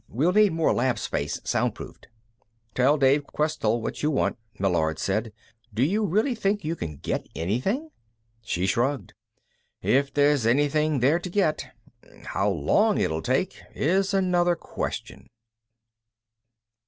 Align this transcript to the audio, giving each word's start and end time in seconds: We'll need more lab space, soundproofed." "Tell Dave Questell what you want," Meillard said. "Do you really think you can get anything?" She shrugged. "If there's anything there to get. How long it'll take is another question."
We'll 0.09 0.33
need 0.33 0.53
more 0.53 0.73
lab 0.73 0.97
space, 0.97 1.39
soundproofed." 1.43 2.07
"Tell 2.73 2.97
Dave 2.97 3.27
Questell 3.27 3.79
what 3.79 4.01
you 4.01 4.09
want," 4.09 4.39
Meillard 4.57 4.97
said. 4.97 5.31
"Do 5.71 5.83
you 5.83 6.05
really 6.07 6.33
think 6.33 6.63
you 6.65 6.75
can 6.75 6.97
get 6.97 7.29
anything?" 7.35 7.91
She 8.41 8.65
shrugged. 8.65 9.13
"If 9.83 10.11
there's 10.11 10.47
anything 10.47 11.01
there 11.01 11.19
to 11.19 11.29
get. 11.29 11.67
How 12.23 12.49
long 12.49 12.97
it'll 12.97 13.21
take 13.21 13.61
is 13.75 14.11
another 14.11 14.55
question." 14.55 15.27